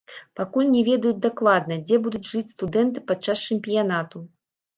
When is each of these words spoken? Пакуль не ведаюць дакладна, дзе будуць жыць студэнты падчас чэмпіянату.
Пакуль 0.37 0.69
не 0.75 0.79
ведаюць 0.87 1.19
дакладна, 1.25 1.77
дзе 1.83 1.99
будуць 2.07 2.23
жыць 2.31 2.53
студэнты 2.55 3.05
падчас 3.13 3.45
чэмпіянату. 3.51 4.25